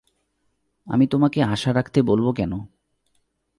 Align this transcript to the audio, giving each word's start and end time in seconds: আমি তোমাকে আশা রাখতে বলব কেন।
আমি 0.87 1.05
তোমাকে 1.07 1.39
আশা 1.43 1.73
রাখতে 1.73 1.99
বলব 2.01 2.25
কেন। 2.33 2.51